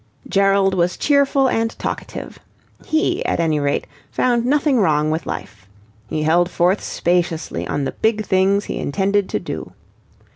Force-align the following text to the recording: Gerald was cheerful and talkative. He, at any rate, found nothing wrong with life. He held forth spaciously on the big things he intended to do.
Gerald 0.27 0.73
was 0.73 0.97
cheerful 0.97 1.47
and 1.47 1.77
talkative. 1.77 2.39
He, 2.87 3.23
at 3.23 3.39
any 3.39 3.59
rate, 3.59 3.85
found 4.09 4.47
nothing 4.47 4.79
wrong 4.79 5.11
with 5.11 5.27
life. 5.27 5.67
He 6.07 6.23
held 6.23 6.49
forth 6.49 6.81
spaciously 6.83 7.67
on 7.67 7.83
the 7.83 7.91
big 7.91 8.25
things 8.25 8.65
he 8.65 8.79
intended 8.79 9.29
to 9.29 9.39
do. 9.39 9.73